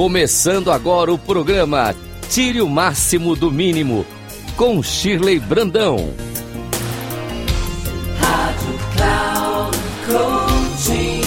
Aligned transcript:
Começando 0.00 0.72
agora 0.72 1.12
o 1.12 1.18
programa 1.18 1.94
Tire 2.30 2.62
o 2.62 2.68
Máximo 2.70 3.36
do 3.36 3.52
Mínimo, 3.52 4.06
com 4.56 4.82
Shirley 4.82 5.38
Brandão. 5.38 6.14
Rádio 8.18 8.78
Cloud 8.96 9.78
Coaching. 10.06 11.20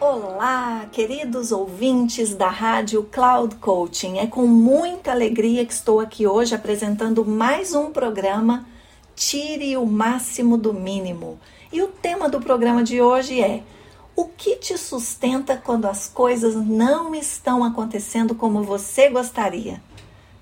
Olá, 0.00 0.86
queridos 0.90 1.52
ouvintes 1.52 2.34
da 2.34 2.48
Rádio 2.48 3.04
Cloud 3.04 3.54
Coaching. 3.54 4.18
É 4.18 4.26
com 4.26 4.44
muita 4.48 5.12
alegria 5.12 5.64
que 5.64 5.72
estou 5.72 6.00
aqui 6.00 6.26
hoje 6.26 6.52
apresentando 6.52 7.24
mais 7.24 7.76
um 7.76 7.92
programa 7.92 8.66
Tire 9.14 9.76
o 9.76 9.86
Máximo 9.86 10.58
do 10.58 10.74
Mínimo. 10.74 11.38
E 11.72 11.80
o 11.80 11.86
tema 11.86 12.28
do 12.28 12.40
programa 12.40 12.82
de 12.82 13.00
hoje 13.00 13.40
é 13.40 13.62
o 14.16 14.24
que 14.24 14.56
te 14.56 14.78
sustenta 14.78 15.58
quando 15.58 15.84
as 15.84 16.08
coisas 16.08 16.54
não 16.54 17.14
estão 17.14 17.62
acontecendo 17.62 18.34
como 18.34 18.62
você 18.62 19.10
gostaria? 19.10 19.82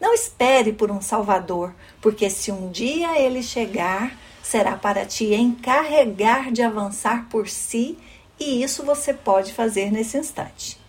Não 0.01 0.15
espere 0.15 0.73
por 0.73 0.93
um 0.93 1.01
Salvador, 1.01 1.75
porque 2.01 2.31
se 2.31 2.53
um 2.53 2.71
dia 2.71 3.19
ele 3.21 3.43
chegar, 3.43 4.17
será 4.45 4.77
para 4.77 5.05
te 5.05 5.35
encarregar 5.35 6.53
de 6.53 6.63
avançar 6.63 7.29
por 7.29 7.49
si, 7.49 7.99
e 8.39 8.63
isso 8.63 8.85
você 8.85 9.13
pode 9.13 9.53
fazer 9.53 9.91
nesse 9.91 10.19
instante. 10.19 10.81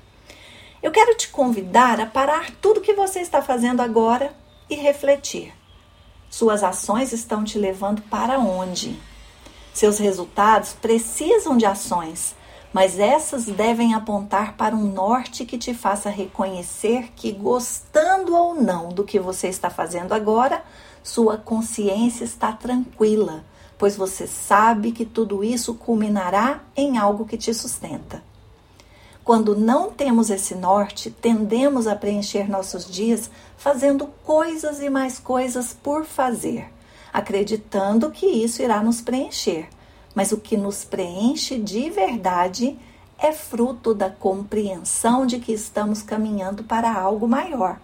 Eu 0.84 0.92
quero 0.92 1.16
te 1.16 1.30
convidar 1.30 2.00
a 2.00 2.06
parar 2.06 2.52
tudo 2.62 2.82
que 2.82 2.94
você 2.94 3.20
está 3.20 3.42
fazendo 3.42 3.82
agora 3.82 4.36
e 4.70 4.76
refletir. 4.76 5.52
Suas 6.30 6.64
ações 6.64 7.12
estão 7.14 7.44
te 7.44 7.58
levando 7.58 8.04
para 8.04 8.38
onde? 8.38 9.00
Seus 9.74 9.98
resultados 9.98 10.74
precisam 10.74 11.58
de 11.58 11.66
ações 11.66 12.36
mas 12.76 13.00
essas 13.00 13.46
devem 13.46 13.94
apontar 13.94 14.58
para 14.58 14.76
um 14.76 14.92
norte 14.92 15.46
que 15.46 15.58
te 15.58 15.74
faça 15.74 16.10
reconhecer 16.10 17.10
que, 17.16 17.32
gostando 17.32 18.36
ou 18.36 18.54
não 18.54 18.90
do 18.90 19.06
que 19.06 19.18
você 19.18 19.48
está 19.48 19.70
fazendo 19.70 20.12
agora, 20.12 20.62
sua 21.02 21.38
consciência 21.38 22.26
está 22.26 22.52
tranquila, 22.52 23.46
pois 23.78 23.96
você 23.96 24.28
sabe 24.28 24.92
que 24.92 25.06
tudo 25.06 25.42
isso 25.42 25.74
culminará 25.74 26.64
em 26.76 26.98
algo 26.98 27.26
que 27.26 27.38
te 27.38 27.54
sustenta. 27.54 28.22
Quando 29.24 29.56
não 29.56 29.90
temos 29.90 30.30
esse 30.30 30.54
norte, 30.54 31.10
tendemos 31.10 31.88
a 31.88 31.96
preencher 31.96 32.50
nossos 32.50 32.92
dias 32.92 33.32
fazendo 33.56 34.08
coisas 34.22 34.82
e 34.82 34.90
mais 34.90 35.18
coisas 35.18 35.74
por 35.82 36.04
fazer, 36.04 36.70
acreditando 37.14 38.12
que 38.12 38.26
isso 38.26 38.62
irá 38.62 38.84
nos 38.84 39.00
preencher 39.00 39.70
mas 40.16 40.32
o 40.32 40.38
que 40.38 40.56
nos 40.56 40.86
preenche 40.86 41.60
de 41.60 41.90
verdade 41.90 42.80
é 43.20 43.32
fruto 43.32 43.94
da 43.94 44.10
compreensão 44.10 45.26
de 45.26 45.40
que 45.40 45.52
estamos 45.52 46.02
caminhando 46.02 46.64
para 46.64 46.92
algo 46.92 47.28
maior. 47.28 47.80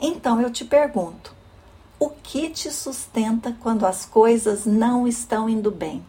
Então 0.00 0.40
eu 0.40 0.50
te 0.50 0.64
pergunto: 0.64 1.34
o 1.98 2.10
que 2.10 2.50
te 2.50 2.70
sustenta 2.70 3.56
quando 3.60 3.86
as 3.86 4.04
coisas 4.04 4.66
não 4.66 5.06
estão 5.06 5.48
indo 5.48 5.70
bem? 5.70 6.04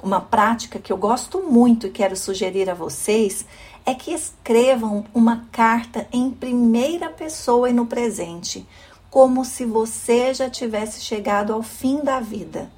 Uma 0.00 0.20
prática 0.20 0.78
que 0.78 0.92
eu 0.92 0.96
gosto 0.96 1.42
muito 1.42 1.88
e 1.88 1.90
quero 1.90 2.16
sugerir 2.16 2.70
a 2.70 2.74
vocês 2.74 3.44
é 3.84 3.94
que 3.94 4.12
escrevam 4.12 5.04
uma 5.12 5.48
carta 5.50 6.06
em 6.12 6.30
primeira 6.30 7.10
pessoa 7.10 7.68
e 7.68 7.72
no 7.72 7.86
presente, 7.86 8.64
como 9.10 9.44
se 9.44 9.64
você 9.64 10.32
já 10.32 10.48
tivesse 10.48 11.00
chegado 11.00 11.52
ao 11.52 11.62
fim 11.62 12.00
da 12.00 12.20
vida. 12.20 12.70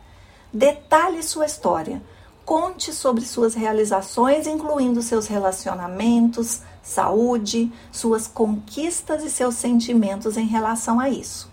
Detalhe 0.52 1.22
sua 1.22 1.46
história. 1.46 2.02
Conte 2.44 2.92
sobre 2.92 3.24
suas 3.24 3.54
realizações, 3.54 4.48
incluindo 4.48 5.00
seus 5.00 5.28
relacionamentos, 5.28 6.62
saúde, 6.82 7.72
suas 7.92 8.26
conquistas 8.26 9.22
e 9.22 9.30
seus 9.30 9.54
sentimentos 9.54 10.36
em 10.36 10.46
relação 10.46 10.98
a 10.98 11.08
isso. 11.08 11.48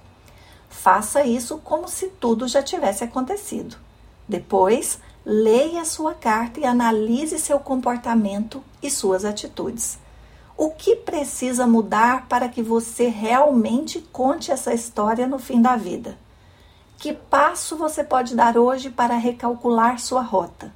Faça 0.68 1.24
isso 1.24 1.60
como 1.64 1.88
se 1.88 2.08
tudo 2.08 2.48
já 2.48 2.64
tivesse 2.64 3.04
acontecido. 3.04 3.78
Depois, 4.28 4.98
leia 5.24 5.86
sua 5.86 6.16
carta 6.16 6.60
e 6.60 6.66
analise 6.66 7.38
seu 7.38 7.60
comportamento 7.60 8.64
e 8.82 8.90
suas 8.90 9.24
atitudes. 9.24 10.00
O 10.58 10.72
que 10.72 10.96
precisa 10.96 11.68
mudar 11.68 12.28
para 12.28 12.50
que 12.50 12.64
você 12.64 13.10
realmente 13.10 14.00
conte 14.12 14.52
essa 14.52 14.74
história 14.74 15.28
no 15.28 15.38
fim 15.38 15.62
da 15.62 15.76
vida? 15.76 16.18
Que 16.98 17.14
passo 17.14 17.78
você 17.78 18.04
pode 18.04 18.36
dar 18.36 18.58
hoje 18.58 18.90
para 18.90 19.18
recalcular 19.18 20.00
sua 20.00 20.24
rota? 20.24 20.74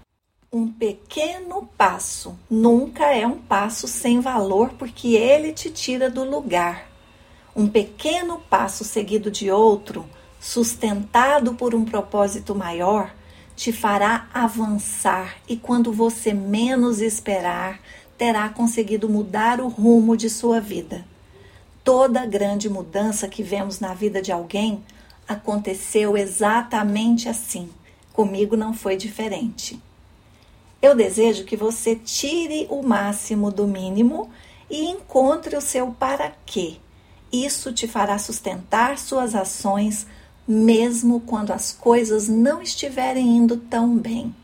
Um 0.53 0.71
pequeno 0.71 1.67
passo 1.75 2.37
nunca 2.47 3.05
é 3.07 3.25
um 3.25 3.39
passo 3.39 3.87
sem 3.87 4.19
valor 4.19 4.69
porque 4.77 5.15
ele 5.15 5.51
te 5.51 5.71
tira 5.71 6.11
do 6.11 6.23
lugar. 6.23 6.87
Um 7.55 7.67
pequeno 7.67 8.39
passo 8.39 8.83
seguido 8.83 9.31
de 9.31 9.49
outro, 9.49 10.05
sustentado 10.39 11.55
por 11.55 11.73
um 11.73 11.83
propósito 11.83 12.53
maior, 12.53 13.11
te 13.55 13.71
fará 13.73 14.27
avançar 14.31 15.37
e 15.47 15.57
quando 15.57 15.91
você 15.91 16.33
menos 16.33 17.01
esperar, 17.01 17.79
terá 18.15 18.47
conseguido 18.49 19.09
mudar 19.09 19.59
o 19.59 19.67
rumo 19.67 20.15
de 20.15 20.29
sua 20.29 20.61
vida. 20.61 21.03
Toda 21.83 22.27
grande 22.27 22.69
mudança 22.69 23.27
que 23.27 23.41
vemos 23.41 23.79
na 23.79 23.95
vida 23.95 24.21
de 24.21 24.31
alguém 24.31 24.83
aconteceu 25.27 26.17
exatamente 26.17 27.29
assim. 27.29 27.69
Comigo 28.13 28.55
não 28.55 28.73
foi 28.73 28.97
diferente. 28.97 29.81
Eu 30.81 30.95
desejo 30.95 31.45
que 31.45 31.55
você 31.55 31.95
tire 31.95 32.65
o 32.69 32.81
máximo 32.81 33.51
do 33.51 33.67
mínimo 33.67 34.29
e 34.69 34.89
encontre 34.89 35.55
o 35.55 35.61
seu 35.61 35.91
para 35.91 36.33
quê. 36.45 36.77
Isso 37.31 37.71
te 37.71 37.87
fará 37.87 38.17
sustentar 38.17 38.97
suas 38.97 39.35
ações, 39.35 40.07
mesmo 40.47 41.21
quando 41.21 41.51
as 41.51 41.71
coisas 41.71 42.27
não 42.27 42.61
estiverem 42.61 43.37
indo 43.37 43.57
tão 43.57 43.95
bem. 43.95 44.35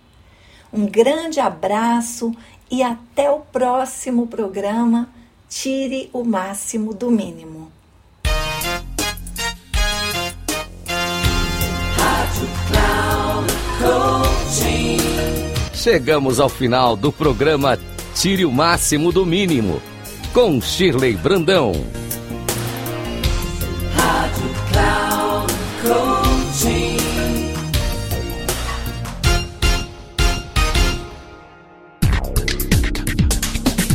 Um 0.72 0.86
grande 0.86 1.40
abraço 1.40 2.36
e 2.70 2.84
até 2.84 3.32
o 3.32 3.40
próximo 3.40 4.28
programa. 4.28 5.10
Tire 5.50 6.10
o 6.14 6.24
máximo 6.24 6.94
do 6.94 7.10
mínimo. 7.10 7.57
Chegamos 15.90 16.38
ao 16.42 16.50
final 16.50 16.98
do 16.98 17.14
programa 17.14 17.80
Tire 18.14 18.44
o 18.44 18.52
Máximo 18.52 19.10
do 19.10 19.26
Mínimo, 19.26 19.82
com 20.34 20.60
Shirley 20.60 21.16
Brandão. 21.16 21.72
Rádio 23.96 24.50
Cloud. 24.70 25.54